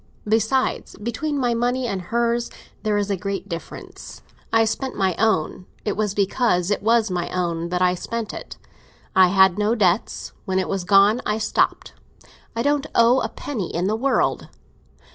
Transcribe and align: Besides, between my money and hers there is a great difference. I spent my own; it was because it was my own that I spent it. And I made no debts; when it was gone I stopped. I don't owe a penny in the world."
Besides, 0.27 0.95
between 0.97 1.37
my 1.37 1.53
money 1.53 1.85
and 1.85 2.01
hers 2.01 2.49
there 2.81 2.97
is 2.97 3.11
a 3.11 3.15
great 3.15 3.47
difference. 3.47 4.23
I 4.51 4.65
spent 4.65 4.95
my 4.97 5.13
own; 5.19 5.67
it 5.85 5.95
was 5.95 6.15
because 6.15 6.71
it 6.71 6.81
was 6.81 7.11
my 7.11 7.29
own 7.29 7.69
that 7.69 7.83
I 7.83 7.93
spent 7.93 8.33
it. 8.33 8.57
And 9.15 9.31
I 9.31 9.47
made 9.47 9.59
no 9.59 9.75
debts; 9.75 10.33
when 10.45 10.57
it 10.57 10.67
was 10.67 10.85
gone 10.85 11.21
I 11.23 11.37
stopped. 11.37 11.93
I 12.55 12.63
don't 12.63 12.87
owe 12.95 13.19
a 13.19 13.29
penny 13.29 13.71
in 13.75 13.85
the 13.85 13.95
world." 13.95 14.49